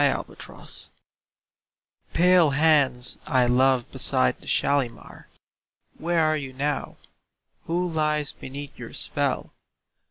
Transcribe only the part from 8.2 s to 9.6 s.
beneath your spell?